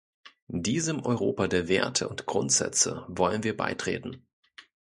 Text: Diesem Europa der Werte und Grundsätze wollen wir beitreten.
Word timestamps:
Diesem 0.55 1.05
Europa 1.05 1.47
der 1.47 1.67
Werte 1.67 2.09
und 2.09 2.25
Grundsätze 2.25 3.05
wollen 3.07 3.43
wir 3.43 3.55
beitreten. 3.55 4.25